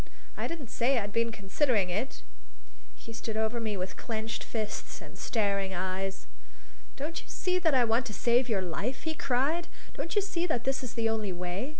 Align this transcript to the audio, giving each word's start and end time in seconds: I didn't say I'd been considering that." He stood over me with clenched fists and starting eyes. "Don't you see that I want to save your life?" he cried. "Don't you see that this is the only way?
I 0.35 0.47
didn't 0.47 0.71
say 0.71 0.97
I'd 0.97 1.13
been 1.13 1.31
considering 1.31 1.89
that." 1.89 2.23
He 2.95 3.13
stood 3.13 3.37
over 3.37 3.59
me 3.59 3.77
with 3.77 3.97
clenched 3.97 4.43
fists 4.43 4.99
and 4.99 5.15
starting 5.15 5.75
eyes. 5.75 6.25
"Don't 6.97 7.21
you 7.21 7.27
see 7.29 7.59
that 7.59 7.75
I 7.75 7.85
want 7.85 8.07
to 8.07 8.13
save 8.15 8.49
your 8.49 8.63
life?" 8.63 9.03
he 9.03 9.13
cried. 9.13 9.67
"Don't 9.95 10.15
you 10.15 10.21
see 10.23 10.47
that 10.47 10.63
this 10.63 10.81
is 10.83 10.95
the 10.95 11.07
only 11.07 11.31
way? 11.31 11.69